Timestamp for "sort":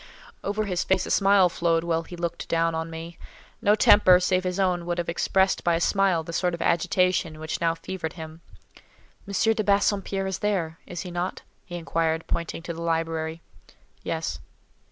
6.33-6.55